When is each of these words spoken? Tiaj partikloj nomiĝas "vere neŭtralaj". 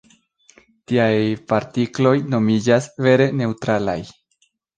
Tiaj 0.91 1.11
partikloj 1.51 2.15
nomiĝas 2.33 2.89
"vere 3.09 3.29
neŭtralaj". 3.45 3.97